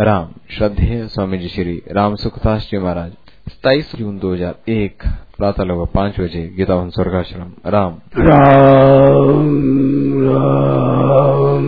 राम। 0.00 0.26
श्रद्धेय 0.58 1.06
स्वामी 1.06 1.38
जी 1.38 1.48
श्री 1.48 1.82
राम 1.92 2.14
सुखदास 2.14 2.68
जी 2.70 2.78
महाराज 2.78 3.12
सताईस 3.48 3.96
जून 3.96 4.18
2001 4.18 5.08
प्रातः 5.38 5.64
लगभग 5.64 5.88
पाँच 5.94 6.20
बजे 6.20 6.52
गीता 6.56 6.76
भवन 6.76 6.90
स्वर्गाश्रम। 6.90 7.52
राम। 7.66 7.94
राम 8.18 10.24
राम 10.24 11.66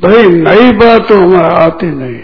भाई 0.01 0.27
नई 0.27 0.65
बात 0.77 1.07
तो 1.09 1.17
हमारा 1.17 1.57
आती 1.57 1.85
नहीं। 1.85 2.21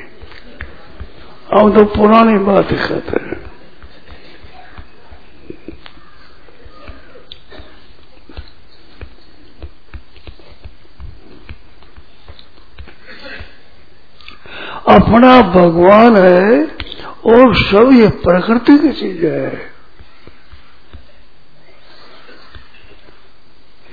हम 1.54 1.72
तो 1.74 1.86
पुरानी 1.86 2.38
बात 2.38 2.72
ही 2.72 2.78
कहते 2.78 3.26
हैं। 3.26 3.44
अपना 14.90 15.42
भगवान 15.42 16.16
है 16.18 16.66
और 17.26 17.56
सब 17.56 17.92
ये 17.94 18.08
प्रकृति 18.08 18.78
की 18.78 18.92
चीज़ 18.92 19.26
है। 19.26 19.74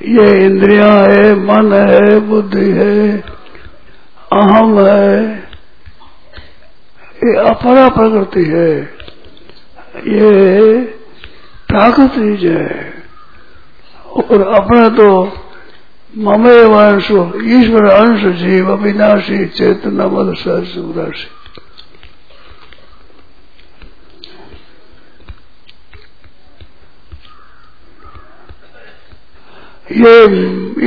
ये 0.02 0.46
इंद्रिया 0.46 0.92
है, 0.92 1.34
मन 1.34 1.72
है, 1.72 2.20
बुद्धि 2.20 2.70
है। 2.70 3.39
अहम 4.32 4.80
है। 4.80 5.36
ये 7.24 7.38
अपरा 7.38 7.88
प्रकृति 7.88 8.44
है। 8.44 8.82
ये 9.96 10.80
प्राकृत 11.68 12.10
चीज़ 12.10 12.46
है। 12.46 12.94
और 14.06 14.54
अपना 14.54 14.88
तो 14.88 15.24
ममे 16.18 16.64
वंश, 16.64 17.04
ईश्वर 17.44 17.84
अंश 17.84 18.36
जीव, 18.36 18.72
अविनाशी, 18.72 19.46
चेतना 19.46 20.06
मद 20.06 20.34
सहसी 20.36 20.80
ये 30.00 30.24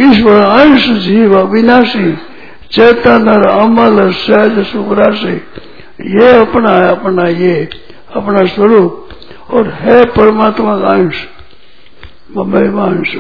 ईश्वर 0.10 0.34
अंश, 0.34 0.88
जीव, 0.88 1.40
अविनाशी 1.40 2.33
चेतन 2.74 3.30
और 3.30 3.48
अमल 3.50 4.12
सहज 4.14 4.66
सुखराशि 4.68 5.36
ये 6.12 6.30
अपना 6.38 6.72
है, 6.72 6.88
अपना 6.90 7.28
ये, 7.30 7.68
अपना 8.16 8.46
स्वरूप। 8.46 9.10
और 9.50 9.68
है 9.74 10.04
परमात्मा 10.12 10.78
का 10.80 10.94
अंश 10.94 11.28
महिमा 12.38 12.86
अंश 12.86 13.16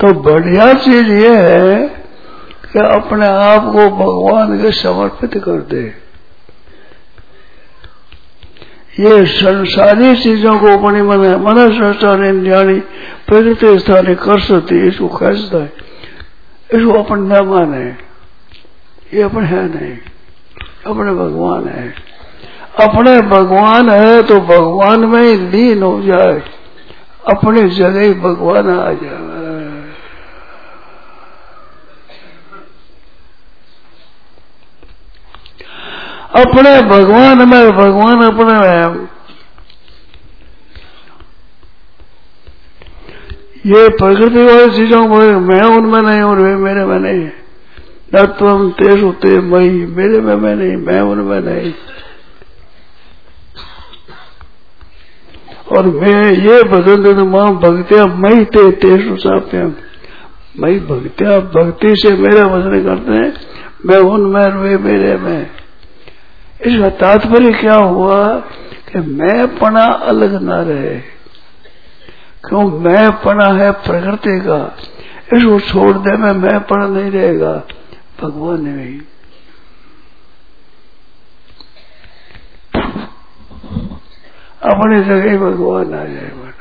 तो 0.00 0.12
बढ़िया 0.22 0.72
चीज़ 0.74 1.10
ये 1.12 1.34
है 1.36 1.86
कि 2.64 2.78
अपने 2.80 3.26
आप 3.26 3.64
को 3.66 3.88
भगवान 3.96 4.58
के 4.62 4.70
समर्पित 4.72 5.34
कर 5.44 5.60
दे। 5.70 5.82
ये 9.00 9.24
संसारी 9.26 10.14
चीज़ों 10.16 10.58
को 10.58 10.66
अपनी 10.68 11.02
मन 11.02 11.20
मन 11.42 11.58
संसार 11.72 12.24
इंद्रियाणी, 12.24 12.78
प्रकृति, 13.26 13.78
स्थानी 13.78 14.14
कर 14.14 14.40
सकती 14.42 14.86
इसको 14.88 15.08
कैसता 15.16 15.58
है 15.58 15.90
इसको 16.72 17.02
अपन 17.02 17.18
न 17.18 17.46
माने 17.46 17.84
ये 19.16 19.22
अपन 19.22 19.44
है 19.44 19.80
नहीं। 19.80 19.98
अपने 20.86 21.12
भगवान 21.12 21.68
है। 21.68 21.88
अपने 22.80 23.20
भगवान 23.20 23.90
है 23.90 24.22
तो 24.22 24.40
भगवान 24.40 25.04
में 25.04 25.22
ही 25.22 25.36
लीन 25.36 25.82
हो 25.82 26.02
जाए। 26.02 26.42
अपनी 27.28 27.68
जगह 27.68 28.00
ही 28.00 28.14
भगवान 28.14 28.70
आ 28.80 28.92
जाए। 28.92 29.72
अपने 36.44 36.82
भगवान 36.82 37.48
में, 37.48 37.72
भगवान 37.72 38.22
अपने 38.22 38.44
में 38.44 39.08
ये 43.66 43.88
प्रकृति 43.88 44.42
वाली 44.42 44.76
चीज़ों 44.76 45.08
में 45.08 45.36
मैं 45.36 45.62
उनमें 45.62 46.00
नहीं, 46.02 46.22
और 46.22 46.38
वे 46.38 46.56
मेरे 46.56 46.84
में 46.84 46.98
नहीं 46.98 47.30
न 48.14 48.26
तुम 48.26 48.70
तेज 48.70 49.02
होते 49.02 49.38
मई, 49.38 49.70
मेरे 49.70 50.20
में 50.20 50.34
मैं 50.34 50.54
नहीं, 50.54 50.76
मैं 50.76 51.00
उनमें 51.00 51.40
नहीं। 51.40 51.74
और 55.72 55.86
मैं 55.86 56.32
ये 56.32 56.62
भजन 56.62 57.28
माँ 57.28 57.52
भक्तिया, 57.52 58.06
मई, 58.06 58.44
ते 58.44 58.70
तेसु 58.70 59.16
साप्यम 59.16 59.72
मई 60.60 60.78
भक्तिया, 60.78 61.40
भक्ति 61.40 61.96
से 61.96 62.16
मेरा 62.16 62.44
भजन 62.44 62.84
करते 62.84 63.12
हैं। 63.12 63.32
मैं 63.86 63.98
उनमें 63.98 64.46
वे 64.46 64.76
मेरे 64.76 65.16
में। 65.16 65.50
इसका 66.66 66.88
तात्पर्य 66.88 67.52
क्या 67.52 67.74
हुआ 67.74 68.36
कि 68.92 68.98
मैं 68.98 69.58
पना 69.58 69.84
अलग 69.84 70.42
न 70.42 70.50
रहे। 70.50 71.11
क्यों 72.48 72.80
मैं 72.80 73.10
पना 73.10 73.64
है 73.64 73.70
प्रकृति 73.72 74.40
का? 74.40 74.76
इसको 75.36 75.60
छोड़ 75.60 75.98
दे, 75.98 76.16
में, 76.16 76.32
मैं 76.32 76.60
पना 76.60 76.86
नहीं 76.86 77.10
रहेगा। 77.10 77.62
भगवान 78.22 78.64
ने 78.64 78.72
भी। 78.72 79.08
अपनी 84.62 85.04
जगह 85.04 85.38
भगवान 85.38 85.94
आ 85.94 86.04
जाए 86.04 86.30
बना 86.30 86.52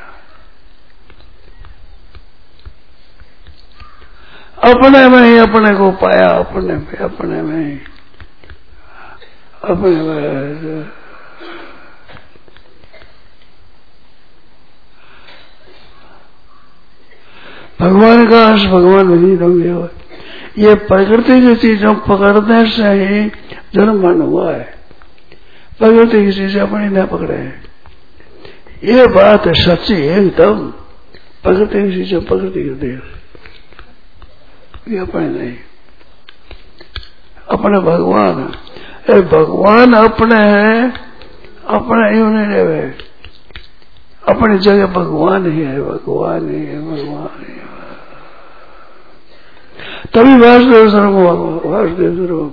अपने 4.64 5.08
में 5.08 5.22
ही 5.22 5.38
अपने 5.38 5.76
को 5.76 5.92
पाया, 5.92 6.28
अपने 6.30 6.74
में 6.74 6.98
अपने 6.98 7.42
में 7.42 7.66
ही। 7.66 7.80
अपने 9.64 10.02
में 10.02 11.01
भगवान 17.82 18.30
का 18.30 18.46
अंश 18.48 18.66
भगवान 18.66 19.08
नहीं 19.08 19.38
होंगे 19.38 20.02
ये 20.58 20.74
प्रकृति 20.76 21.42
की 21.42 21.56
चीज़ों 21.56 21.94
पकड़ने 21.96 22.66
से 22.70 22.90
ही 22.92 23.30
जन्म 23.76 24.08
मन 24.08 24.22
हुआ 24.22 24.52
है। 24.52 24.64
प्रकृति 25.80 26.26
की 26.26 26.32
चीज़ें 26.32 26.62
अपनी 26.62 26.88
न 26.88 27.06
पकड़े 27.06 27.36
हैं। 27.36 27.64
ये 28.84 29.08
बात 29.08 29.48
है 29.48 29.54
सच्ची 29.54 29.94
एकदम। 29.94 30.60
प्रकृति 31.44 31.82
की 31.84 31.96
चीज़ें 31.96 32.26
प्रकृति 32.26 32.64
की 32.64 32.70
देर 32.70 33.02
ये 34.88 34.98
अपने 34.98 35.30
नहीं। 35.30 35.56
अपने 37.52 37.80
भगवान। 37.80 38.52
ए 39.10 39.22
भगवान 39.22 39.94
अपने 39.94 40.36
हैं, 40.36 40.94
अपने 41.68 42.18
यूँ 42.18 42.30
नहीं 42.32 42.64
रहे 42.64 43.12
अपनी 44.28 44.58
जगह 44.58 44.86
भगवान 44.86 45.52
ही 45.52 45.62
है, 45.62 45.82
भगवान 45.82 46.50
ही 46.50 46.66
है, 46.66 46.82
भगवान 46.82 47.46
ही 47.46 47.54
है। 47.54 47.61
तभी 50.16 50.38
वासुदेव 50.40 50.90
सर्व 50.90 51.20
वासुदेव 51.70 52.16
सर्व 52.16 52.52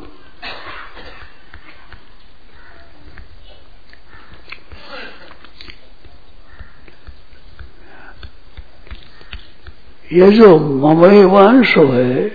ये 10.12 10.30
जो 10.30 10.58
ममय 10.58 11.24
वंश 11.24 11.76
है, 11.76 12.28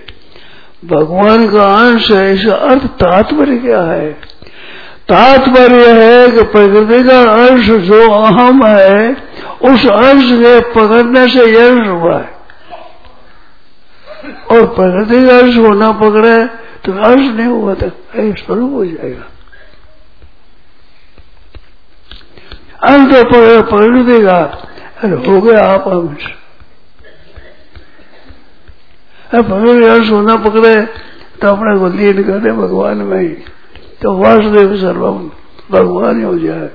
भगवान 0.84 1.48
का 1.48 1.64
अंश 1.64 2.10
है 2.10 2.34
इसका 2.34 2.52
अर्थ 2.52 2.86
तात्पर्य 2.86 3.58
क्या 3.58 3.82
है? 3.82 4.12
तात्पर्य 5.08 5.92
है 5.92 6.30
कि 6.30 6.42
प्रकृति 6.42 7.02
का 7.04 7.20
अंश 7.20 7.70
जो 7.70 8.10
अहम 8.10 8.66
है, 8.66 9.16
उस 9.62 9.86
अंश 9.86 10.24
के 10.24 10.60
पकड़ने 10.60 11.28
से 11.28 11.46
यह 11.46 11.70
अंश 11.70 11.88
हुआ 11.88 12.18
है। 12.18 12.33
और 14.54 14.66
प्रकृति 14.74 15.26
का 15.26 15.38
अंश 15.38 15.56
को 15.56 15.70
न 15.74 15.92
पकड़े 15.92 16.36
तो 16.84 16.92
अंश 17.04 17.30
नहीं 17.30 17.46
हुआ 17.46 17.74
तो 17.74 17.88
स्वरूप 18.36 18.72
हो 18.72 18.84
जाएगा। 18.86 19.26
अंश 22.84 23.12
तो 23.12 23.22
पकड़ 23.24 23.62
पकड़ 23.62 24.02
देगा, 24.02 24.38
अरे 25.02 25.16
हो 25.26 25.40
गया 25.40 25.64
आप 25.64 25.88
अंश। 25.88 26.26
पकड़ 29.34 29.84
अंश 29.84 30.10
होना 30.10 30.36
पकड़े 30.36 30.74
तो 31.40 31.48
अपने 31.48 31.78
को 31.78 31.88
लीन 31.88 32.22
करे 32.22 32.52
भगवान 32.52 32.96
में 32.98 33.20
ही। 33.20 33.28
तो 34.02 34.16
वासुदेव 34.16 34.76
सर्वम 34.76 35.30
भगवान 35.70 36.18
ही 36.18 36.24
हो 36.24 36.38
जाए। 36.38 36.70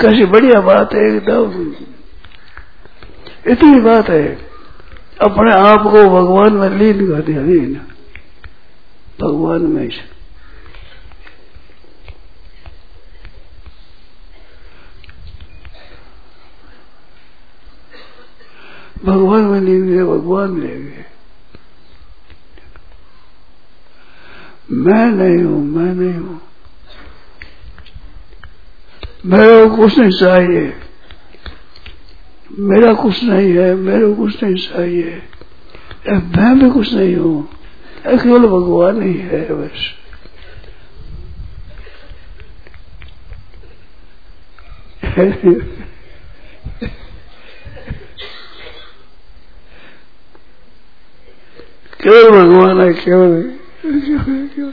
कैसी 0.00 0.24
बढ़िया 0.24 0.60
बात 0.60 0.94
है, 0.94 1.00
एकदम। 1.08 1.72
इतनी 3.46 3.80
बात 3.80 4.08
है। 4.10 4.49
अपने 5.20 5.52
आप 5.52 5.82
को 5.82 6.08
भगवान 6.10 6.52
में 6.52 6.70
लीन 6.70 7.06
कर 7.08 7.22
दिया, 7.22 7.42
लीन। 7.42 7.74
भगवान 9.20 9.62
में 9.62 9.88
भगवान 19.04 19.42
में 19.42 19.60
नहीं 19.60 19.82
गए 19.82 20.04
भगवान 20.04 20.60
ले 20.60 20.68
गए 20.68 21.04
मैं 24.72 25.06
नहीं 25.06 25.44
हूँ, 25.44 25.64
मैं 25.64 25.94
नहीं 25.94 26.14
हूँ। 26.14 26.40
मेरे 29.26 29.66
को 29.66 29.76
कुछ 29.76 29.98
नहीं 29.98 30.10
चाहिए। 30.10 30.89
मेरा 32.58 32.92
कुछ 32.94 33.24
नहीं 33.24 33.52
है, 33.56 33.74
मेरे 33.74 34.14
कुछ 34.14 34.42
नहीं 34.42 34.54
चाहिए। 34.54 35.22
मैं 36.08 36.58
भी 36.58 36.70
कुछ 36.70 36.92
नहीं 36.94 37.16
हूँ। 37.16 37.48
केवल 38.06 38.46
भगवान 38.46 39.02
ही 39.02 39.14
है 39.14 39.48
बस। 39.50 39.94
केवल 52.02 52.30
भगवान 52.30 52.80
है 52.80 52.92
केवल 52.92 53.42
केवल। 54.48 54.72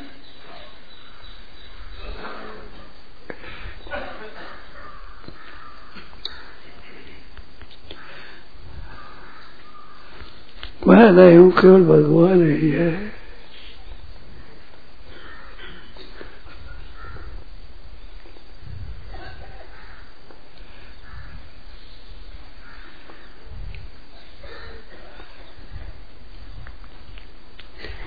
मैं 10.87 11.11
नहीं 11.11 11.37
हूँ 11.37 11.51
केवल 11.51 11.83
भगवान 11.83 12.49
ही 12.51 12.69
है 12.71 12.91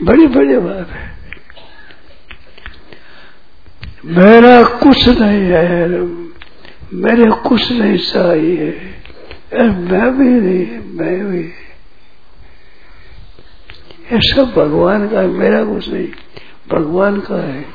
बड़ी 0.02 0.26
बड़ी 0.26 0.56
बात 0.56 0.90
है। 0.90 1.08
मेरा 4.04 4.62
कुछ 4.78 5.08
नहीं 5.08 5.42
है, 5.46 5.88
मेरे 6.94 7.30
कुछ 7.48 7.70
नहीं 7.72 7.98
चाहिए। 7.98 8.70
मैं 9.90 10.10
भी 10.18 10.28
नहीं, 10.28 10.78
मैं 10.98 11.18
भी 11.26 11.42
ये 14.12 14.34
सब 14.34 14.52
भगवान 14.56 15.08
का 15.08 15.20
है, 15.20 15.26
मेरा 15.26 15.64
कुछ 15.64 15.88
नहीं। 15.88 16.08
भगवान 16.72 17.20
का 17.20 17.36
है। 17.36 17.66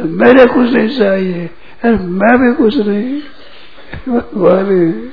मेरे 0.00 0.46
कुछ 0.46 0.70
नहीं 0.70 0.98
चाहिए। 0.98 1.50
अरे 1.84 1.96
मैं 1.96 2.38
भी 2.38 2.54
कुछ 2.54 2.76
नहीं। 2.76 3.20
भगवान 4.08 5.10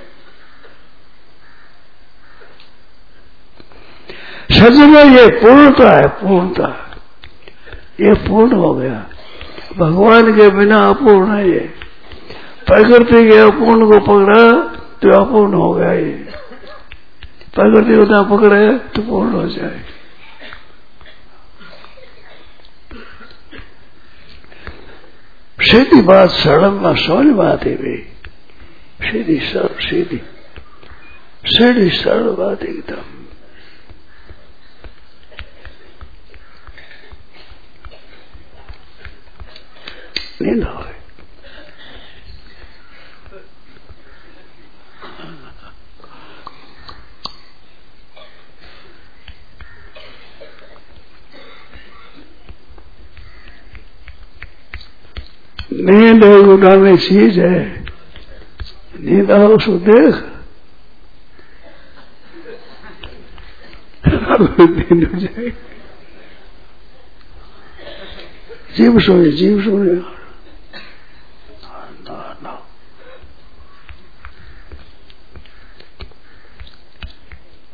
सच 4.51 4.77
में 4.77 5.05
ये 5.05 5.27
पूर्णता 5.27 5.97
है, 5.97 6.07
पूर्णता। 6.07 6.95
ये 7.99 8.13
पूर्ण 8.13 8.51
हो 8.51 8.73
गया। 8.73 9.09
भगवान 9.77 10.35
के 10.35 10.49
बिना 10.49 10.77
अपूर्ण 10.77 11.35
है 11.35 11.49
ये। 11.49 11.71
प्रकृति 12.67 13.29
के 13.29 13.37
अपूर्ण 13.37 13.91
को 13.91 13.99
पकड़ा 13.99 14.51
तो 15.01 15.21
अपूर्ण 15.21 15.53
हो 15.53 15.73
गया 15.73 15.93
ये। 15.93 16.29
प्रकृति 17.55 17.95
को 17.95 18.03
ना 18.03 18.21
पकड़े 18.21 18.77
तो 18.77 19.01
पूर्ण 19.01 19.31
हो 19.31 19.47
जाए। 19.47 19.92
सीधी 25.63 26.01
बात 26.01 26.29
सरल 26.29 26.71
में 26.71 26.95
सोच 26.95 27.35
बात 27.35 27.63
है 27.63 27.75
भाई। 27.75 27.97
सीधी 29.11 29.39
सरल 29.39 29.79
सीधी। 29.79 30.21
सीधी 31.45 31.89
सरल 31.89 32.29
बात 32.29 32.63
एकदम। 32.63 33.03
नींद 40.41 40.63
हो 40.63 40.85
नींद 55.81 56.23
उड़ाने 56.23 56.97
चीज़ 56.97 57.39
है। 57.39 57.85
नींद 58.99 59.31
आओ, 59.31 59.47
उसको 59.47 59.77
देख। 59.77 60.15
हो 64.33 64.47
जीव 68.77 68.99
सोए 68.99 69.31
जीव 69.31 69.61
सोए। 69.61 70.01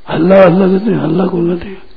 हल्ला 0.09 0.43
हल्ला 0.43 0.67
देते 0.67 0.91
हल्ला 0.91 1.25
को 1.25 1.41
लेते 1.41 1.88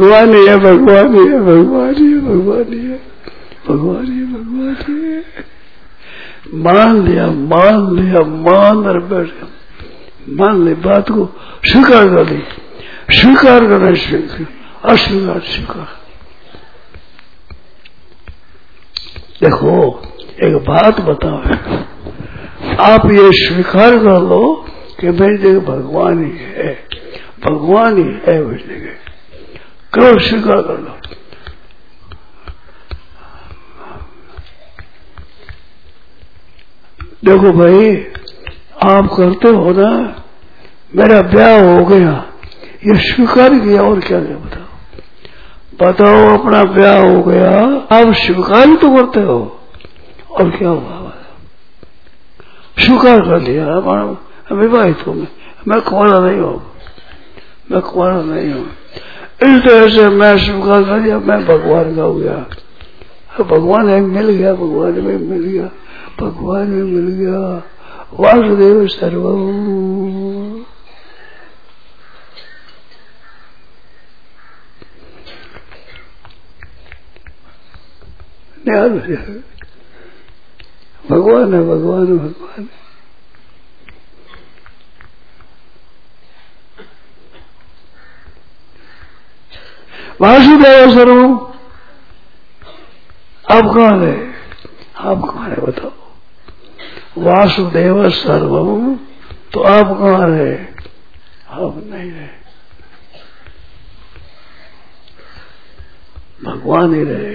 भगवान 0.00 0.34
ही 0.34 0.48
भगवान 0.48 1.14
ही 1.14 1.24
भगवान 1.24 1.94
ही 1.94 2.14
भगवान 2.14 2.64
ही 2.72 2.88
भगवान 3.68 4.04
ही 4.04 4.24
भगवान 4.24 4.76
ही। 4.80 5.20
मान 6.54 7.08
लिया 7.08 7.26
मान 7.26 7.96
लिया, 7.96 8.20
मान 8.20 8.86
और 8.86 9.00
बैठ 9.00 9.28
मान 10.28 10.64
ले 10.64 10.74
बात 10.74 11.10
को, 11.10 11.40
स्वीकार 11.64 12.08
कर 12.08 12.30
ली। 12.30 12.42
स्वीकार 13.18 13.60
करना 13.60 13.94
स्वीकार। 13.94 14.46
अस्वीकार, 14.84 15.40
स्वीकार। 15.40 15.88
देखो, 19.42 20.02
एक 20.42 20.54
बात 20.54 21.00
बताओ। 21.00 21.36
आप 22.80 23.06
ये 23.06 23.48
स्वीकार 23.48 23.98
कर 23.98 24.22
लो 24.22 24.66
कि 25.00 25.08
मेरी 25.10 25.36
जगह 25.36 25.60
भगवान 25.60 26.24
ही 26.24 26.38
है। 26.38 26.84
भगवान 27.44 27.96
ही 27.96 28.02
है 28.02 28.44
मेरी 28.44 28.80
जगह। 28.80 29.09
करो 29.94 30.18
स्वीकार 30.18 30.62
कर 30.62 30.78
लो। 30.78 30.96
देखो 37.24 37.52
भाई, 37.52 37.96
आप 38.90 39.06
करते 39.06 39.48
हो 39.48 39.72
ना, 39.72 39.90
मेरा 40.96 41.20
ब्याह 41.22 41.60
हो 41.60 41.84
गया, 41.84 42.12
ये 42.86 42.94
स्वीकार 42.94 43.58
किया 43.58 43.82
और 43.82 44.00
क्या 44.00 44.20
क्या 44.20 44.36
बताओ। 44.36 44.68
बताओ 45.80 46.38
अपना 46.38 46.62
ब्याह 46.64 46.98
हो 47.00 47.22
गया, 47.22 47.50
आप 47.98 48.14
स्वीकार 48.14 48.74
तो 48.76 48.96
करते 48.96 49.20
हो। 49.20 49.60
और 50.30 50.50
क्या 50.50 50.68
हुआ 50.68 51.00
स्वीकार 52.78 53.20
कर 53.20 53.40
लिया 53.40 53.66
विवाहित 54.52 55.06
हूँ, 55.06 55.14
मैं 55.14 55.26
मैं 55.68 55.80
कुमारा 55.80 56.18
नहीं 56.18 56.40
हूँ। 56.40 56.74
मैं 57.72 57.80
कुमारा 57.80 58.22
नहीं 58.22 58.52
हूँ। 58.52 58.66
इस 59.42 59.64
तरह 59.64 59.88
से 59.88 60.08
मैं 60.08 60.38
स्वीकार 60.38 60.82
कर 60.84 61.00
दिया 61.00 61.18
मैं 61.18 61.44
भगवान 61.46 61.96
का 61.96 62.02
हो 62.02 62.14
गया। 62.14 62.46
भगवान 63.40 63.88
है 63.88 64.00
मिल 64.00 64.30
गया, 64.30 64.54
भगवान 64.54 64.92
में 64.92 65.18
मिल 65.18 65.44
गया, 65.44 65.70
भगवान 66.20 66.66
में 66.66 66.82
मिल 66.82 67.14
गया। 67.14 67.62
वासुदेव 68.20 68.86
सर्व 68.86 69.22
भगवान 81.10 81.54
है 81.54 81.60
भगवान 81.60 82.06
है 82.06 82.18
भगवान 82.18 82.60
है। 82.60 82.89
वासुदेव 90.20 90.90
सर्व 90.94 91.20
आप 93.50 93.64
कहाँ 93.74 93.98
है? 93.98 94.16
आप 94.98 95.22
कहाँ 95.24 95.48
रहे 95.48 95.66
बताओ। 95.66 97.22
वासुदेव 97.24 98.08
सर्वम 98.10 98.96
तो 99.52 99.60
आप 99.60 99.86
कहाँ 99.98 100.28
रहे 100.28 100.52
आप 101.50 101.80
नहीं 101.86 102.10
रहे 102.10 102.28
भगवान 106.44 106.94
ही 106.94 107.04
रहे। 107.04 107.34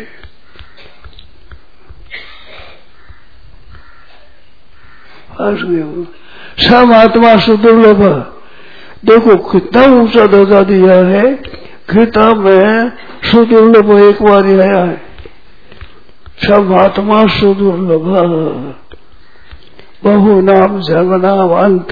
वासुदेव 5.34 6.08
सब 6.60 6.92
आत्मा 6.94 7.36
सुदुर्लभ। 7.38 8.04
देखो 9.06 9.36
कितना 9.52 9.86
ऊँचा 9.96 10.28
दर्जा 10.28 10.62
दिया 10.64 10.96
है। 11.08 11.26
किताब 11.90 12.38
में 12.38 12.92
सुदुर्लभ 13.24 13.92
एक 14.00 14.24
बार 14.24 14.46
आया 14.46 14.84
है। 14.84 15.02
सब 16.48 16.74
आत्मा 16.74 17.28
सुदुर्लभ 17.28 18.06
बहु 20.04 20.42
नाम 20.42 20.82
जगनाम 20.82 21.50
अंत 21.50 21.88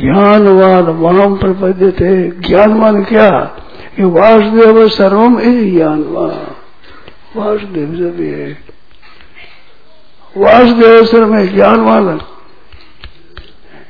ज्ञानवान 0.00 0.82
माम 0.82 1.36
प्रपद्य 1.36 1.90
थे 1.90 2.28
ज्ञानवान 2.48 3.04
क्या? 3.04 3.56
ये 3.98 4.04
वासुदेव 4.04 4.88
सर्वम 4.88 5.38
ही 5.38 5.70
ज्ञानवान। 5.70 6.54
वासुदेव 7.36 7.88
जब 7.88 8.20
ये 8.20 8.56
वासुदेव 10.36 11.04
सर 11.04 11.24
में 11.24 11.54
ज्ञानवान। 11.54 12.20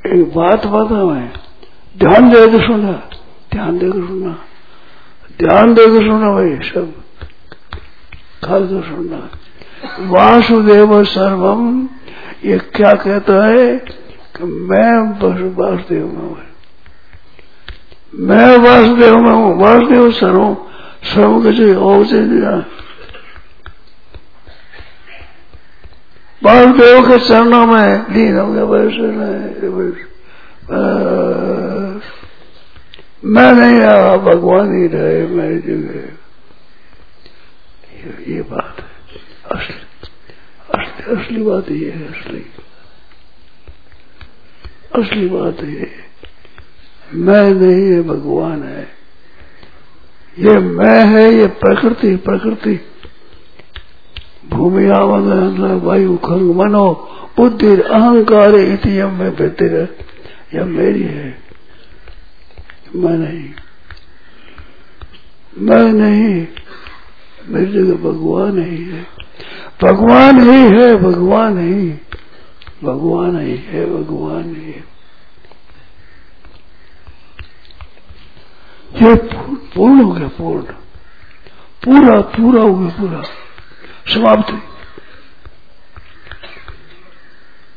एक 0.06 0.32
बात 0.36 0.66
बता 0.66 1.04
मैं। 1.04 1.32
ध्यान 1.98 2.30
दे 2.30 2.48
के 2.48 2.58
सुना। 2.58 3.10
ध्यान 3.54 3.78
देकर 3.78 3.92
सुनना। 3.92 4.38
ध्यान 5.38 5.74
देकर 5.74 5.92
के 5.92 5.98
सुना 5.98 6.32
भाई, 6.32 6.56
सब। 6.56 6.92
खास 8.44 8.62
तो 8.62 8.82
सुनना। 8.82 9.30
वासुदेव 10.00 11.04
सर्वम 11.04 11.88
ये 12.44 12.58
क्या 12.58 12.92
कहता 12.92 13.46
है 13.46 13.76
कि 14.36 14.44
मैं 14.44 15.12
वासुदेव 15.50 16.06
में 16.06 16.16
हूँ। 16.16 16.38
मैं 18.14 18.56
वासुदेव 18.56 19.18
में 19.18 19.30
हूँ। 19.30 19.62
वासुदेव 19.62 20.12
सर्व 20.12 20.56
सर्व 21.04 21.42
के 21.42 21.52
जो 21.52 21.80
और 21.80 22.66
वासुदेव 26.44 27.08
के 27.08 27.28
चरणों 27.28 27.66
में 27.66 28.06
लीन 28.10 28.38
हो 28.38 28.52
गया 28.52 28.64
वैसे 28.64 29.34
मैं 33.24 33.52
नहीं 33.52 33.80
रहा 33.80 34.16
भगवान 34.16 34.82
ही 34.82 34.86
रहे, 34.86 35.26
मेरी 35.26 35.58
जगह 35.58 36.18
ये 38.32 38.42
बात 38.42 38.76
है। 38.78 38.94
असली 39.50 39.76
असली 41.04 41.16
असली 41.16 41.42
बात 41.42 41.70
ये 41.70 41.90
है, 41.90 42.08
असली। 42.08 42.46
असली 44.94 45.28
बात 45.28 45.64
ये 45.64 45.92
मैं 47.14 47.54
नहीं 47.54 47.92
है 47.92 48.02
भगवान 48.02 48.62
है। 48.62 48.88
ये 50.38 50.58
मैं 50.58 51.06
है, 51.06 51.34
ये 51.34 51.46
प्रकृति 51.46 52.16
प्रकृति। 52.16 52.80
भूमि 54.48 54.88
आवन, 54.88 55.80
वायु, 55.82 56.16
खंग, 56.16 56.54
मनो, 56.56 56.92
बुद्धि, 57.36 57.82
अहंकार, 57.82 58.54
इति, 58.54 59.00
यम 59.00 59.12
में 59.12 59.36
बेहतर 59.36 59.80
है 59.80 59.96
यह 60.54 60.64
मेरी 60.64 61.02
है। 61.02 61.43
मैं 62.94 63.16
नहीं। 63.16 63.50
मैं 65.58 65.92
नहीं। 65.92 66.46
मेरी 67.48 67.72
जगह 67.72 67.94
भगवान 67.94 68.64
ही 68.64 68.84
है। 68.84 69.06
भगवान 69.82 70.40
ही 70.40 70.62
है, 70.62 70.96
भगवान 70.96 71.58
ही। 71.58 71.90
भगवान 72.84 73.40
ही 73.40 73.56
है, 73.56 73.86
भगवान 73.86 74.56
ही 74.56 74.72
है। 74.72 74.94
ये 79.02 79.14
पूर्ण 79.76 80.02
हो 80.02 80.12
गया, 80.12 80.28
पूर्ण। 80.28 80.62
पूरा 81.84 82.20
पूरा 82.20 82.62
हो 82.62 82.74
गया, 82.74 82.88
पूरा। 82.88 83.22
समाप्त 84.14 84.62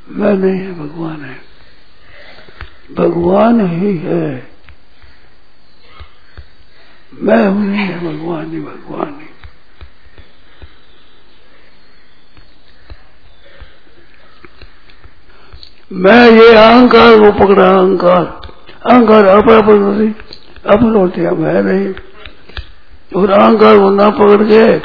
मैं 0.09 0.33
नहीं 0.33 0.61
है, 0.61 0.73
भगवान 0.73 1.25
है। 1.25 1.39
भगवान 2.91 3.67
ही 3.67 3.97
है। 3.97 4.56
मैं 7.13 7.47
हूँ 7.47 7.65
नहीं 7.65 7.85
है 7.87 7.99
भगवान 7.99 8.51
ही 8.51 8.59
भगवान 8.59 9.19
ही 9.19 9.27
मैं 15.91 16.31
ये 16.31 16.47
अहंकार 16.53 17.17
को 17.19 17.31
पकड़ा 17.31 17.67
अहंकार। 17.67 18.25
अहंकार 18.91 19.25
अपना 19.25 19.59
पकड़ती 19.61 20.07
अपना 20.69 20.99
होती 20.99 21.21
है 21.21 21.31
मैं 21.31 21.61
नहीं। 21.63 21.93
और 23.15 23.31
अहंकार 23.31 23.77
को 23.77 23.89
ना 23.89 24.09
पकड़ 24.09 24.43
के 24.43 24.77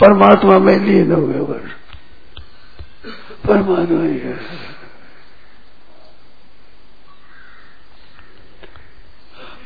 परमात्मा 0.00 0.58
में 0.58 0.78
लीन 0.78 1.12
हो 1.12 1.26
गए 1.26 1.40
बस 1.40 1.70
परमात्मा 3.48 4.02
ही 4.04 4.18
है। 4.18 4.38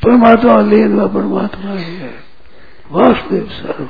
परमात्मा 0.03 0.61
लीन 0.61 0.99
हुआ, 0.99 1.07
परमात्मा 1.07 1.71
ही। 1.71 1.95
है 1.95 2.23
वासुदेव 2.91 3.49
सर्व। 3.49 3.89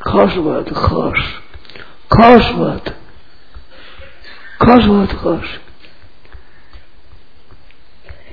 खास 0.00 0.34
बात, 0.34 0.64
खास। 0.68 1.24
खास 2.12 2.52
बात। 2.54 2.88
खास 4.62 4.84
बात, 4.84 5.12
खास। 5.12 5.58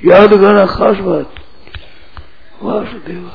याद 0.06 0.30
करना 0.30 0.66
खास 0.66 0.98
बात। 0.98 1.34
वासुदेव। 2.64 3.32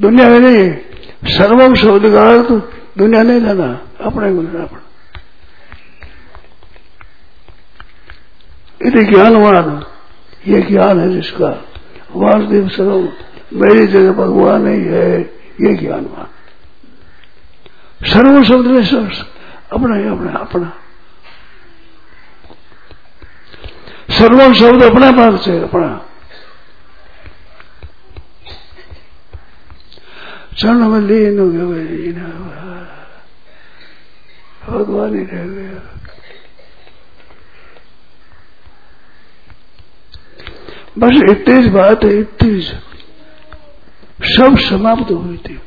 दुनिया 0.00 0.28
में 0.28 0.40
नहीं, 0.40 0.76
सर्वम 1.24 1.74
शब्द 1.74 2.02
का 2.06 2.42
दुनिया 2.98 3.22
नहीं 3.22 3.40
लेना 3.40 3.82
अपने 4.00 4.30
लेना 4.30 4.62
अपना 4.62 4.87
यदि 8.86 9.04
ज्ञानवान। 9.04 9.86
ये 10.46 10.62
ज्ञान 10.62 11.00
है 11.00 11.12
जिसका। 11.12 11.64
वासुदेव 12.16 12.68
सर्वम, 12.68 13.08
मेरी 13.52 13.86
जगह 13.86 14.12
भगवान 14.12 14.68
ही 14.68 14.84
है। 14.84 15.20
ये 15.60 15.74
ज्ञानवान। 15.74 16.26
सर्व 18.06 18.44
शब्द 18.44 18.66
अपना 19.72 19.96
ही 19.96 20.08
अपना 20.08 20.32
अपना। 20.32 20.72
सर्व 24.10 24.54
शब्द 24.54 24.82
अपना 24.82 25.10
पास 25.12 25.44
से 25.44 25.62
अपना। 25.62 26.04
चरण 30.58 30.88
में 30.88 31.00
लीन 31.00 31.38
हो 31.38 31.48
गया। 31.50 31.64
भगवान 34.68 35.14
ही 35.14 35.24
रह 35.24 35.44
गया। 35.44 36.07
बस 40.98 41.22
इतनी 41.30 41.68
बात 41.68 42.04
है, 42.04 42.20
इतनी 42.20 42.60
सब 44.22 44.58
समाप्त 44.58 45.10
हुई 45.10 45.36
थी। 45.36 45.60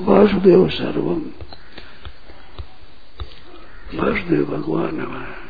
वासुदेव 0.00 0.68
सर्वम। 0.68 1.22
वासुदेव 3.98 4.44
भगवान 4.44 5.00
है। 5.00 5.48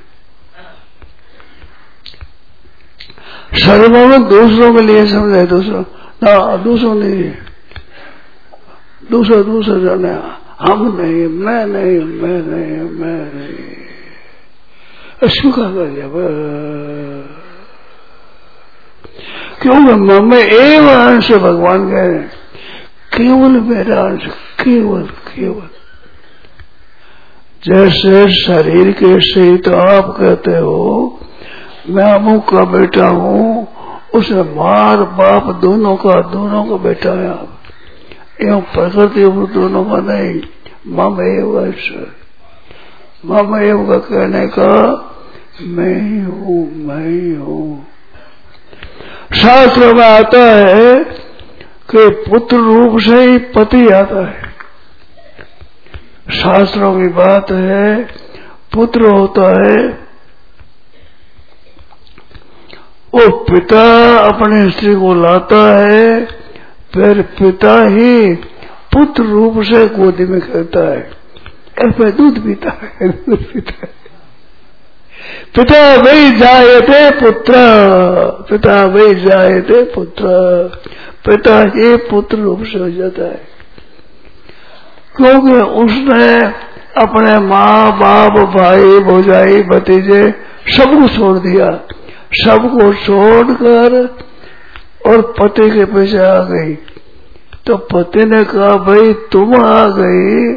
सर्वम 3.60 4.24
दूसरों 4.24 4.74
के 4.74 4.82
लिए 4.82 5.06
समझे, 5.06 5.46
दूसरों 5.46 5.84
ना, 6.22 6.56
दूसरों 6.56 6.94
नहीं 6.94 7.34
दूसरा 9.10 9.42
दूसरा 9.42 9.78
जाने, 9.78 10.12
हम 10.60 11.00
नहीं, 11.00 11.26
मैं 11.26 11.66
नहीं 11.66 12.00
मैं 12.00 12.42
नहीं 12.42 12.90
मैं 12.90 13.34
नहीं। 13.34 13.78
स्वीकार 15.28 15.72
कर 15.72 15.86
दिया 15.86 16.06
क्योंकि 19.62 19.92
मम्मी 19.92 20.38
एवं 20.38 20.94
अंश 20.94 21.32
भगवान 21.32 21.90
कह 21.90 22.04
रहे 22.04 22.18
केवल 23.16 23.60
मेरा 23.60 24.00
अंश, 24.02 24.26
केवल 24.64 25.02
केवल। 25.02 25.68
जैसे 27.64 28.44
शरीर 28.44 28.92
के 28.92 29.20
सहित 29.20 29.68
आप 29.68 30.16
कहते 30.20 30.50
हो, 30.50 31.20
मैं 31.88 32.04
अमुक 32.04 32.48
का 32.48 32.64
बेटा 32.64 33.08
हूँ, 33.08 33.68
उसे 34.14 34.34
मार 34.34 34.96
बाप 34.96 35.54
दोनों 35.54 35.96
का 35.96 36.22
दोनों 36.22 36.64
का 36.64 36.76
बेटा 36.76 37.10
है 37.10 37.28
आप। 37.28 37.58
एवं 38.42 38.60
प्रकृति 38.60 39.24
दोनों 39.54 39.84
का 39.84 39.96
नहीं, 39.96 40.40
मम 40.86 41.20
एवं 41.20 41.72
मम 43.26 43.56
एवं 43.56 43.86
का 43.86 43.96
कहने 43.96 44.46
का, 44.46 44.92
मैं 45.62 45.94
ही 45.94 46.18
मैं 46.86 47.36
हूँ। 47.36 47.86
शास्त्र 49.36 49.94
में 49.94 50.04
आता 50.04 50.42
है 50.42 51.04
कि 51.90 52.08
पुत्र 52.30 52.56
रूप 52.56 52.98
से 53.00 53.22
ही 53.22 53.38
पति 53.38 53.88
आता 53.88 54.26
है। 54.28 54.48
शास्त्रों 56.32 56.92
की 57.00 57.08
बात 57.08 57.50
है, 57.50 58.02
पुत्र 58.72 59.10
होता 59.10 59.48
है, 59.60 59.76
वो 63.14 63.28
पिता 63.44 63.84
अपने 64.18 64.70
स्त्री 64.70 64.94
को 64.94 65.14
लाता 65.14 65.62
है, 65.78 66.24
फिर 66.94 67.22
पिता 67.22 67.82
ही 67.84 68.34
पुत्र 68.94 69.22
रूप 69.22 69.62
से 69.62 69.86
गोदी 69.88 70.24
में 70.24 70.40
खेलता 70.40 70.88
है। 70.90 72.10
दूध 72.10 72.44
पीता 72.44 72.70
है, 72.70 73.08
दूध 73.08 73.44
पीता 73.44 73.72
है। 73.82 73.97
पिता 75.56 75.94
वही 75.94 76.32
थे 76.80 77.10
पुत्र। 77.10 77.52
पिता 78.50 78.84
वही 78.84 79.14
थे 79.60 79.82
पुत्र। 79.84 80.24
पिता 81.26 81.62
ही 81.62 81.96
पुत्र 81.96 82.38
रूप 82.38 82.62
से 82.62 82.78
हो 82.78 82.90
जाता 82.90 83.22
है। 83.22 83.48
क्योंकि 85.16 85.52
उसने 85.52 86.40
अपने 87.02 87.38
माँ 87.38 87.98
बाप 87.98 88.32
भाई, 88.32 88.98
भोजाई, 88.98 89.62
भतीजे 89.62 90.30
सबको 90.76 91.08
छोड़ 91.08 91.38
दिया। 91.38 91.70
सबको 92.32 92.94
छोड़कर 92.94 94.16
और 95.06 95.34
पति 95.40 95.70
के 95.70 95.84
पीछे 95.84 96.18
आ 96.18 96.38
गई। 96.38 96.74
तो 97.66 97.76
पति 97.76 98.24
ने 98.24 98.44
कहा, 98.44 98.76
भाई, 98.76 99.12
तुम 99.12 99.54
आ 99.54 99.88
गई 99.88 100.54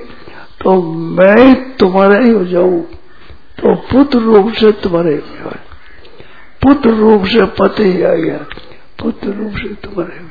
तो 0.63 0.93
मैं 0.93 1.75
तुम्हारा 1.77 2.17
ही 2.17 2.29
हो 2.29 2.45
जाऊँ। 2.45 2.87
तो 3.57 3.75
पुत्र 3.91 4.19
रूप 4.19 4.51
से 4.53 4.71
तुम्हारे 4.83 5.15
पुत्र 6.61 6.89
रूप 6.95 7.25
से 7.25 7.45
पति 7.59 7.89
आ 8.03 8.13
गया 8.15 8.37
पुत्र 8.99 9.27
रूप 9.31 9.53
से 9.57 9.73
तुम्हारे 9.83 10.29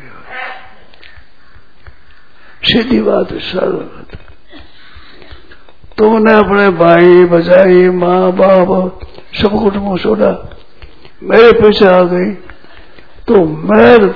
सीधी 2.63 3.01
बात 3.01 3.31
है 3.33 3.39
सरल 3.41 3.73
बात। 3.73 4.19
तुमने 5.99 6.33
अपने 6.33 6.69
भाई 6.79 7.25
बजाई 7.27 7.89
माँ 7.93 8.33
बाप 8.33 8.71
सब 9.35 9.53
कुटुंब 9.63 9.99
छोड़ा 9.99 10.33
मेरे 11.23 11.53
पीछे 11.53 11.87
आ 11.87 12.03
गई 12.13 12.31
तो 13.29 13.45
मैं 13.45 14.13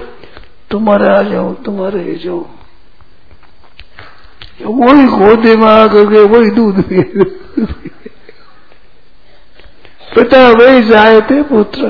तुम्हारे 0.71 1.09
आ 1.09 1.23
जाऊँ, 1.23 1.55
तुम्हारे 1.65 2.03
ही 2.03 2.15
जाऊँ। 2.19 2.45
वही 4.63 5.05
गोदी 5.09 5.57
में 5.57 5.67
आकर 5.69 6.05
के 6.07 6.23
वही 6.29 6.51
दूध 6.51 6.83
पिए। 6.89 7.25
पिता 10.15 10.51
वही 10.51 11.21
थे 11.21 11.43
पुत्र। 11.43 11.89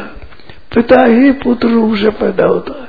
पिता 0.75 1.05
ही 1.05 1.33
पुत्र 1.33 1.69
रूप 1.69 1.97
से 1.97 2.11
पैदा 2.11 2.47
होता 2.47 2.83
है। 2.83 2.89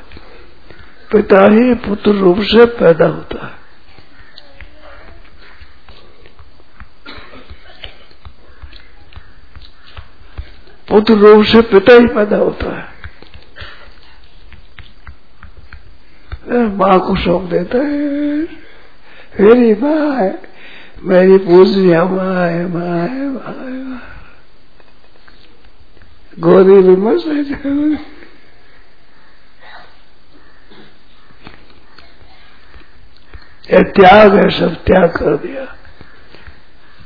पिता 1.12 1.42
ही 1.42 1.74
पुत्र 1.74 2.12
रूप 2.12 2.40
से 2.40 2.66
पैदा 2.66 3.08
होता 3.08 3.46
है। 3.46 3.54
पुत्र 10.90 11.14
रूप 11.14 11.46
से 11.46 11.62
पिता 11.62 11.94
ही 11.94 12.08
पैदा 12.08 12.38
होता 12.38 12.78
है। 12.78 12.96
माँ 16.52 17.00
को 17.00 17.16
सौंप 17.16 17.42
देता 17.42 17.78
है। 17.78 17.86
मेरी 19.40 19.74
माँ 19.74 20.16
है, 20.16 20.42
मेरी 21.04 21.38
पूजनीय 21.38 22.02
माँ 22.02 22.48
है 22.48 22.74
माँ 22.74 23.00
है 23.08 23.30
माँ 23.30 23.66
है, 23.66 23.84
माँ 23.84 24.15
में 26.38 26.98
मस्त 26.98 27.28
है 27.28 27.44
त्याग 33.84 34.36
है, 34.36 34.50
सब 34.50 34.84
त्याग 34.84 35.10
कर 35.10 35.38
दिया। 35.38 35.76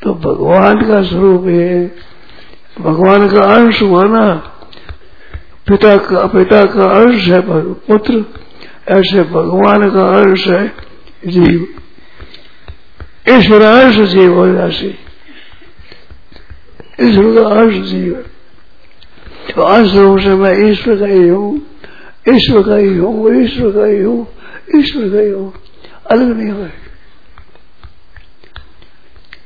तो 0.03 0.13
भगवान 0.13 0.87
का 0.87 1.01
स्वरूप 1.01 1.47
है। 1.47 1.95
भगवान 2.79 3.29
का 3.29 3.55
अंश 3.55 3.81
हुआ 3.81 4.03
ना 4.03 4.33
पिता 5.67 5.97
का 5.97 6.27
पिता 6.27 6.65
का 6.65 6.83
अंश 6.83 7.27
है 7.27 7.73
पुत्र, 7.73 8.25
ऐसे 8.89 9.23
भगवान 9.23 9.89
का 9.89 10.19
अंश 10.19 10.47
है 10.47 10.75
जीव। 11.27 11.67
ईश्वर 13.29 13.61
अंश 13.61 14.09
जीव 14.09 14.33
हो 14.33 14.53
राशि 14.53 14.97
ईश्वर 17.01 17.35
का 17.35 17.61
अंश 17.61 17.75
जीव 17.75 18.17
है। 18.17 18.38
तो 19.55 20.01
रूप 20.01 20.19
से 20.19 20.29
मैं 20.29 20.71
ईश्वर 20.71 20.95
का 20.95 21.05
ही 21.05 21.27
हूँ 21.27 21.61
ईश्वर 22.29 22.61
का 22.63 22.75
ही 22.75 22.97
हूँ 22.97 23.43
ईश्वर 23.43 23.71
का 23.71 23.85
ही 23.85 24.01
हूँ 24.01 24.27
ईश्वर 24.75 25.09
का 25.09 25.19
ही 25.19 25.29
हूँ 25.29 25.53
अलग 26.11 26.37
नहीं 26.37 26.51
हुए 26.51 26.69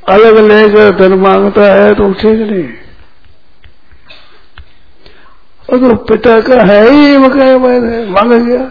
अलग 0.09 0.37
लेकर 0.37 0.97
धन 0.97 1.13
माँगता 1.13 1.73
है 1.73 1.93
तो 1.93 2.13
ठीक 2.13 2.39
नहीं 2.39 2.69
अगर 5.73 5.95
पिता 5.95 6.39
का 6.41 6.61
है 6.61 6.91
ही 6.91 7.17
मकान 7.17 7.61
मैंने 7.61 8.05
मांग 8.05 8.47
गया 8.47 8.63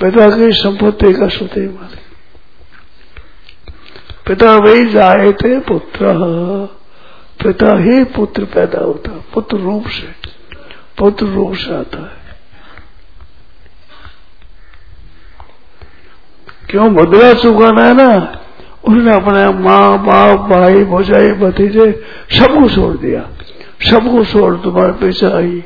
पिता 0.00 0.30
की 0.30 0.52
संपत्ति 0.52 1.12
का 1.12 1.28
सुते 1.28 1.60
मारे 1.60 2.04
पिता 4.26 4.56
वही 4.56 4.84
जाए 4.90 5.32
थे 5.32 5.58
पुत्र। 5.58 6.12
पिता 7.42 7.78
ही 7.78 8.04
पुत्र 8.04 8.44
पैदा 8.44 8.80
होता। 8.80 9.23
पुत्र 9.34 9.56
रूप 9.56 9.86
से 9.86 10.12
पुत्र 10.98 11.26
रूप 11.26 11.54
से 11.54 11.74
आता 11.74 11.98
है। 11.98 12.24
क्यों? 16.70 16.90
मुद्रा 16.90 17.32
चुकाना 17.32 17.84
है 17.84 17.94
ना? 17.94 18.40
उसने 18.84 19.14
अपने 19.14 19.58
माँ, 19.58 19.98
बाप, 20.04 20.40
भाई, 20.40 20.84
भोजाई, 20.84 21.32
भतीजे 21.32 22.06
सबको 22.30 22.68
छोड़ 22.68 22.96
दिया। 22.96 23.20
सबको 23.90 24.24
छोड़ 24.24 24.56
तुम्हारे 24.56 24.92
पीछे 24.92 25.26
आई। 25.26 25.64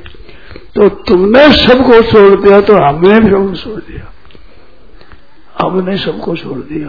तो 0.74 0.88
तुमने 0.88 1.52
सबको 1.52 2.02
छोड़ 2.02 2.40
दिया 2.40 2.60
तो 2.60 2.76
हमने 2.76 3.20
भी 3.20 3.30
सबको 3.30 3.56
छोड़ 3.56 3.80
दिया। 3.80 4.14
हमने 5.58 5.96
सबको 5.96 6.36
छोड़ 6.36 6.58
दिया। 6.58 6.88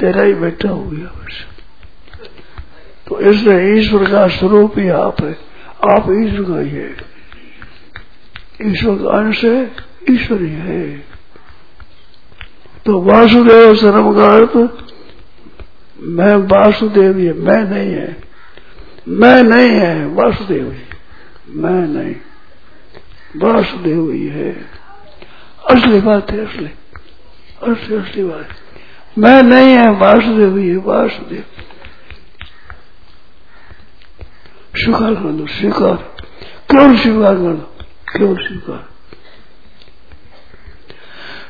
तेरा 0.00 0.22
ही 0.22 0.34
बेटा 0.34 0.68
हो 0.68 0.82
गया 0.82 1.06
बस। 1.06 1.55
तो 3.08 3.20
इसलिए 3.20 3.78
ईश्वर 3.78 4.10
का 4.10 4.26
स्वरूप 4.26 4.78
ही 4.78 4.88
आप 4.88 5.22
है 5.22 5.38
आप 5.90 6.06
ईश्वर 6.10 6.42
का 6.42 6.60
ही 6.60 6.70
है। 6.70 6.96
ईश्वर 8.62 8.94
का 8.94 9.18
अंश 9.18 9.44
है, 9.44 9.70
ईश्वर 10.10 10.42
ही 10.42 10.50
है। 10.50 11.04
तो 12.86 13.00
वासुदेव 13.02 13.74
शर्म 13.74 14.14
का 14.16 14.26
अर्थ 14.26 14.82
मैं 16.00 16.36
वासुदेव 16.36 17.18
ही, 17.18 17.32
मैं 17.32 17.64
नहीं 17.64 17.92
है। 17.92 18.16
मैं 19.08 19.42
नहीं 19.42 19.70
है, 19.70 20.06
वासुदेव 20.06 20.72
ही। 20.72 20.96
मैं 21.48 21.88
नहीं, 21.88 22.14
वासुदेव 23.36 24.10
ही 24.10 24.26
है। 24.26 24.52
असली 25.70 26.00
बात 26.00 26.30
है, 26.30 26.46
असली। 26.46 26.70
असली 27.62 27.96
असली 27.96 28.24
बात। 28.24 28.48
मैं 29.18 29.42
नहीं 29.42 29.68
है, 29.68 29.90
वासुदेव 29.90 30.58
है, 30.58 30.76
वासुदेव। 30.76 31.44
स्वीकार 34.76 35.14
कर 35.14 35.32
लो 35.32 35.46
स्वीकार 35.46 35.94
केवल 36.70 36.96
स्वीकार 36.96 37.34
कर 37.34 37.40
लो 37.40 37.72
केवल 38.18 38.36
स्वीकार 38.36 38.88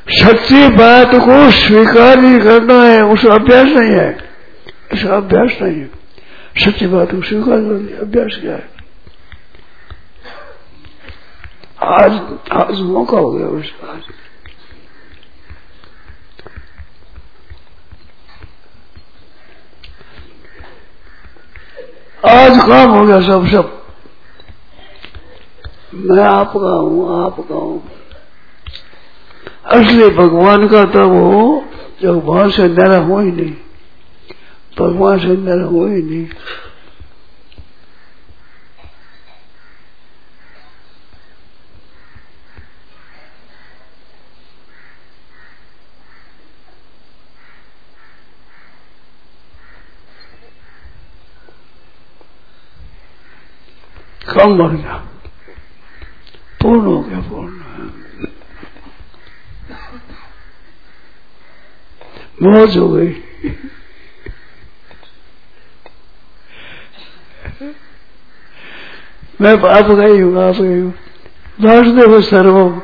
सच्ची 0.09 0.67
बात 0.67 1.15
को 1.15 1.51
स्वीकार 1.51 2.19
ही 2.19 2.39
करना 2.39 2.83
है 2.83 3.05
उसका 3.05 3.33
अभ्यास 3.33 3.65
नहीं 3.65 3.91
है। 3.91 4.17
इसका 4.93 5.15
अभ्यास 5.15 5.61
नहीं 5.61 5.79
है। 5.81 5.89
सच्ची 6.57 6.87
बात 6.87 7.11
को 7.11 7.21
स्वीकार 7.21 7.57
कर 7.57 7.81
लिया 7.81 7.99
अभ्यास 7.99 8.37
क्या 8.41 8.53
है? 8.53 8.69
आज 11.83 12.11
आज 12.51 12.79
मौका 12.79 13.17
हो 13.17 13.31
गया 13.31 13.47
उसका 13.47 13.91
आज। 13.91 14.01
आज 22.25 22.57
काम 22.59 22.89
हो 22.89 23.05
गया 23.05 23.19
सब 23.21 23.47
सब। 23.47 23.73
मैं 25.95 26.23
आपका 26.23 26.69
हूँ 26.75 27.25
आपका 27.25 27.55
हूँ। 27.55 27.81
असली 29.71 30.07
भगवान 30.09 30.67
का 30.67 30.83
तब 30.85 31.13
हो 31.13 31.63
जब 32.01 32.19
भगवान 32.19 32.49
से 32.49 32.67
नरा 32.67 32.97
हो 32.97 33.19
ही 33.19 33.31
नहीं, 33.31 33.53
भगवान 34.79 35.19
से 35.19 35.35
नरा 35.37 35.65
हो 35.65 35.85
ही 35.87 36.01
नहीं। 36.01 36.25
पूर्ण 54.57 54.77
गया। 54.77 54.95
पूर्ण 56.61 56.85
हो 56.85 57.01
गया 57.01 57.19
पूर्ण 57.19 57.51
मौज 62.43 62.77
हो 62.77 62.87
गई। 62.89 63.07
मैं 69.41 69.59
बाप 69.61 69.91
गई 69.91 70.19
हूँ 70.19 70.49
आप 70.49 70.55
गई 70.55 70.79
हूँ। 70.79 70.93
वासुदेव 71.61 72.21
सर्वम 72.21 72.81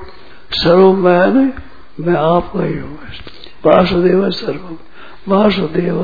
सर्वम 0.52 1.04
मैं 1.04 1.46
मैं 2.00 2.16
आप 2.16 2.52
गई 2.58 2.78
हूँ। 2.80 3.00
वासुदेव 3.66 4.30
सर्वम 4.30 4.78
वासुदेव 5.28 6.02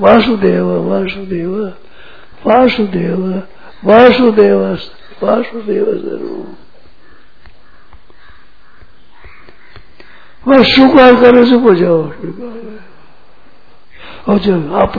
वासुदेव 0.00 0.70
वासुदेव 0.90 1.54
वासुदेव। 2.46 3.42
वासुदेव 3.84 4.60
वासुदेव 5.22 5.84
स्वरूप 5.84 6.56
वह 10.48 10.62
स्वीकार 10.62 11.14
करे 11.14 11.44
से 11.46 11.56
बुझाओ 11.56 12.02
और 14.28 14.38
जब 14.38 14.74
आप 14.74 14.98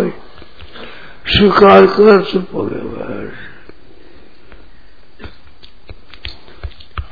स्वीकार 1.27 1.85
कर 1.85 2.23
चुप 2.23 2.47
हो 2.53 2.63
गए 2.63 2.79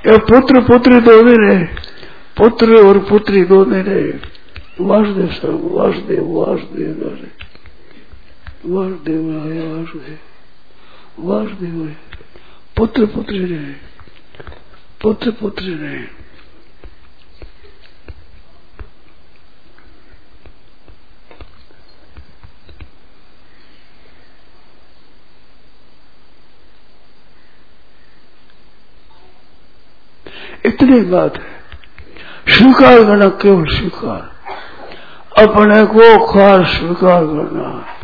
पुत्र, 0.08 0.62
पुत्री 0.62 1.00
दोनों 1.00 1.38
ने 1.38 1.56
पुत्र 2.38 2.78
और 2.88 2.98
पुत्री 3.00 3.44
दोनों 3.46 3.84
ने 3.84 4.02
वासुदेव 4.82 5.32
वासुदेव 5.78 6.26
वासुदेव 6.30 6.96
वासुदेव 8.66 9.22
वासुदेव। 9.78 10.18
वासुदेव 11.20 11.80
वासुदेव 11.80 11.96
पुत्र 12.78 13.06
पुत्री 13.06 13.46
रहे। 13.46 13.74
पुत्र 15.02 15.32
पुत्री 15.32 15.74
रहे। 15.74 16.24
इतनी 30.66 31.02
बात 31.02 31.38
है। 31.38 31.64
स्वीकार 32.58 33.04
करना 33.04 33.30
केवल 33.30 33.66
स्वीकार। 33.66 34.34
अपने 35.44 35.86
को 35.86 36.34
खास 36.34 36.68
स्वीकार 36.68 37.26
करना। 37.26 38.03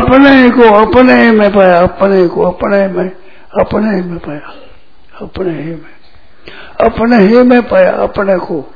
अपने 0.00 0.50
को, 0.50 0.62
अपने 0.62 1.30
में 1.30 1.52
पाया, 1.52 1.82
अपने 1.82 2.28
को, 2.28 2.42
अपने 2.42 2.88
में 2.88 3.10
अपने 3.60 4.02
में 4.02 4.18
पाया, 4.18 4.52
अपने 5.20 5.50
ही 5.50 5.70
में। 5.70 6.00
अपने 6.80 7.18
ही 7.18 7.42
में 7.42 7.62
पाया, 7.62 7.90
अपने 7.90 8.36
को। 8.36 8.72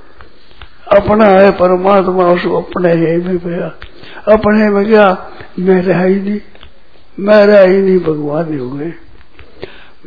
अपना 0.93 1.27
है 1.27 1.51
परमात्मा, 1.51 2.25
उसको 2.25 2.61
अपने 2.61 2.93
ही 2.93 3.17
में 3.17 3.39
पाया। 3.39 3.67
अपने 4.35 4.69
में 4.69 4.87
क्या? 4.87 5.31
मैं 5.59 5.83
रहा 5.83 6.03
ही 6.03 6.21
नहीं। 6.21 6.41
मैं 7.21 7.47
रहा 7.47 7.61
ही 7.61 7.83
नहीं, 7.83 7.99
भगवान 7.99 8.53
ही 8.53 8.59
हो 8.59 8.71
गए। 8.71 8.93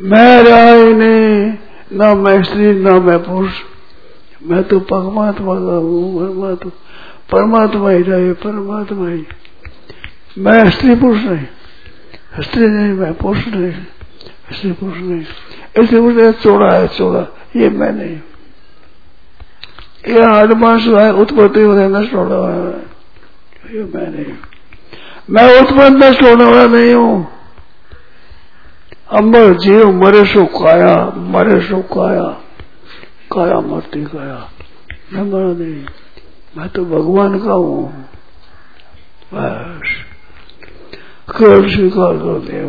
मैं 0.00 0.42
रहा 0.42 0.70
ही 0.70 0.94
नहीं, 0.94 1.54
ना 1.92 2.14
मैं 2.14 2.42
स्त्री, 2.42 2.72
ना 2.72 3.00
मैं 3.00 3.18
पुरुष। 3.18 3.52
मैं 4.42 4.64
तो 4.64 4.80
परमात्मा 4.80 5.54
का 5.54 5.76
हूँ, 5.76 6.18
परमात्मा। 6.18 6.72
परमात्मा 7.32 7.90
ही 7.90 8.02
रहे, 8.02 8.32
परमात्मा 8.32 9.08
ही। 9.08 9.26
मैं 10.38 10.70
स्त्री 10.70 10.94
पुरुष 10.94 11.18
नहीं। 11.18 11.46
स्त्री 12.42 12.68
नहीं, 12.68 12.92
मैं 12.92 13.14
पुरुष 13.14 13.46
नहीं। 13.46 13.72
स्त्री 14.52 14.72
पुरुष 14.72 14.96
नहीं। 14.96 15.24
ऐसे 15.82 16.00
मुझे 16.00 16.32
चौड़ा 16.32 16.74
है 16.74 16.88
चौड़ा 16.88 17.20
ये 17.56 17.70
मैं 17.70 17.92
नहीं। 17.92 18.20
ये 20.14 20.24
आदमांश 20.24 20.86
है, 20.86 21.12
उत्पत्ति 21.12 21.62
होने 21.62 21.88
नष्ट 21.88 22.14
होने 22.14 22.34
वाला 22.34 22.78
ये 23.74 23.82
मैं 23.82 24.10
नहीं। 24.10 24.36
मैं 25.30 25.60
उत्पन्न 25.60 26.04
नष्ट 26.04 26.22
होने 26.22 26.44
वाला 26.44 26.66
नहीं 26.66 26.94
हूँ। 26.94 27.28
अमर 29.12 29.54
जीव 29.54 29.92
मरे 29.92 30.24
सो 30.24 30.44
काया, 30.44 31.12
मरे 31.16 31.60
सो 31.60 31.82
काया। 31.82 32.40
काया 33.32 33.60
मरती 33.60 34.04
काया। 34.04 34.50
मैं 35.12 35.22
मरा 35.22 35.64
नहीं। 35.64 35.84
मैं 36.56 36.68
तो 36.68 36.84
भगवान 36.84 37.38
का 37.38 37.52
हूँ। 37.52 38.04
कर 41.30 41.68
स्वीकार 41.70 42.16
कर 42.16 42.38
दिया 42.40 42.66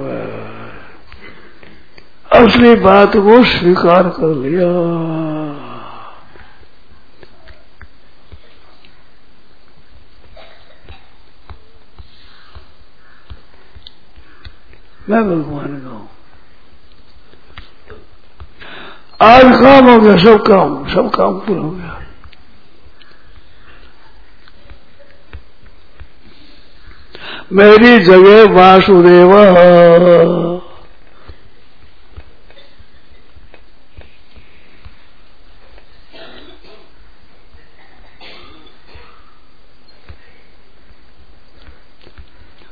असली 2.35 2.73
बात 2.75 3.15
को 3.17 3.43
स्वीकार 3.43 4.09
कर 4.09 4.35
लिया। 4.35 4.67
मैं 15.09 15.21
भगवान 15.23 15.71
का 15.79 15.89
हूँ। 15.89 16.07
आज 19.21 19.43
काम 19.61 19.89
हो 19.89 19.97
गया, 19.99 20.17
सब 20.17 20.37
काम 20.47 20.87
सब 20.89 21.09
काम 21.15 21.39
पूरा 21.39 21.61
हो 21.61 21.69
गया। 21.71 21.88
मेरी 27.51 27.99
जगह 27.99 28.53
वासुदेव। 28.53 29.31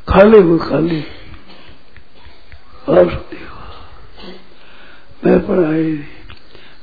खाली 0.09 0.39
वो 0.39 0.57
खाली। 0.57 0.99
वासुदेव 2.89 3.47
मैं 5.25 5.39
पढ़ा 5.47 5.73
ही 5.73 6.03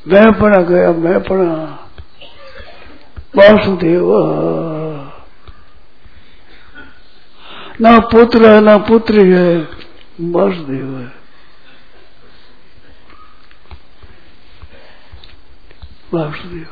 मैं 0.08 0.32
पढ़ा 0.32 0.62
गया, 0.62 0.92
मैं 0.92 1.22
पढ़ा। 1.22 1.90
वासुदेव। 3.36 4.73
ना 7.80 7.98
पुत्र 7.98 8.50
है 8.54 8.60
ना 8.60 8.76
पुत्री 8.78 9.30
है 9.30 9.56
वासुदेव 10.20 10.98
है। 10.98 11.12
वासुदेव 16.14 16.66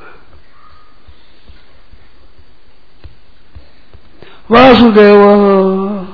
वासुदेव। 4.51 6.12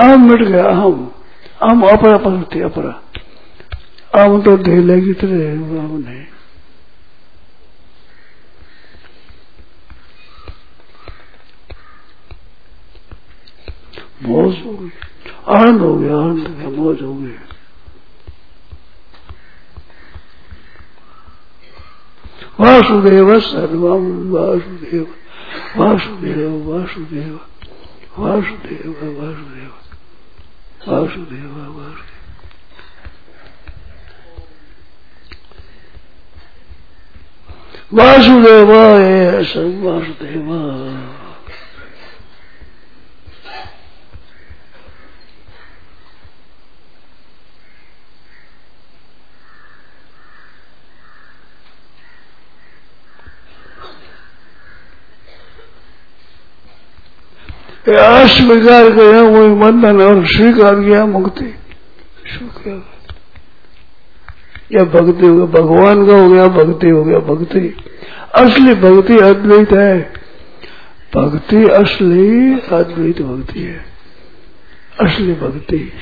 अहम 0.00 0.30
मिट 0.30 0.42
गया 0.42 0.64
अहम 0.64 1.12
अहम 1.62 1.82
अपरा 1.82 2.16
पकड़ती 2.16 2.60
अपरा। 2.60 3.02
अहम 4.14 4.42
तो 4.42 4.56
दे 4.56 4.76
लगी 4.76 5.12
तेरे 5.12 5.48
अहम 5.48 6.04
नहीं। 6.08 6.26
मौज 14.22 14.62
हो 14.66 14.72
गई। 14.72 14.90
आनंद 15.48 15.80
हो 15.80 15.96
गया, 15.96 16.16
आनंद 16.16 16.48
हो 16.48 16.54
गया, 16.54 16.68
मौज 16.68 17.02
हो 17.02 17.14
गई। 17.14 17.36
वासुदेव 22.60 23.40
सर्वम 23.40 24.32
वासुदेव। 24.32 25.14
वासुदेव 25.76 26.72
वासुदेव। 26.72 27.40
वासुदेव 28.18 28.90
वासुदेव। 29.20 29.89
वासुदेव 30.86 31.54
वासुदेवा। 31.60 31.96
वासुदेवाय 37.92 39.44
वासुदेव 39.84 40.48
अस्वीकार 57.94 58.90
किया 58.90 59.22
वही 59.22 59.48
बंधन 59.48 60.00
और 60.00 60.26
स्वीकार 60.26 60.74
किया 60.74 61.06
मुक्ति। 61.06 61.54
या 64.72 64.84
भक्ति 64.84 65.26
हो 65.26 65.36
गया, 65.36 65.46
भगवान 65.46 66.06
का 66.06 66.16
हो 66.16 66.30
गया, 66.30 66.46
भक्ति 66.46 66.88
हो 66.88 67.04
गया, 67.04 67.18
भक्ति। 67.18 67.76
असली 68.34 68.74
भक्ति 68.74 69.18
अद्वैत 69.18 69.72
है। 69.72 70.12
भक्ति 71.16 71.56
असली 71.56 72.52
अद्वैत 72.54 73.22
भक्ति 73.22 73.60
है। 73.60 73.84
असली 75.00 75.32
भक्ति। 75.32 75.92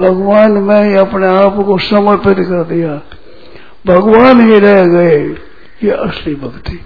भगवान 0.00 0.50
में 0.50 0.84
ही 0.84 0.96
अपने 0.96 1.26
आप 1.26 1.56
को 1.66 1.78
समर्पित 1.78 2.38
कर 2.38 2.64
दिया। 2.64 3.02
भगवान 3.86 4.50
ही 4.50 4.58
रह 4.58 4.86
गए, 4.86 5.36
ये 5.84 5.90
असली 5.90 6.34
भक्ति। 6.34 6.80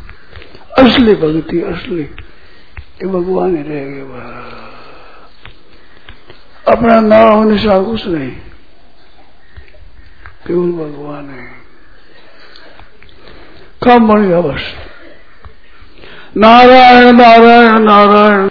असली 0.78 1.14
भक्ति, 1.14 1.60
असली। 1.60 2.10
ये 3.02 3.08
भगवान 3.08 3.56
ही 3.56 3.62
रह 3.62 3.84
गए 3.84 4.00
अपना 6.68 7.00
नाम 7.00 7.48
निशा 7.48 7.82
कुछ 7.82 8.06
नहीं। 8.06 8.30
केवल 10.46 10.72
भगवान 10.72 11.30
है? 11.30 11.46
काम 13.84 14.08
बन 14.08 14.28
गया 14.28 14.40
बस। 14.40 14.62
नारायण 16.36 17.16
नारायण 17.16 17.78
नारायण। 17.78 18.38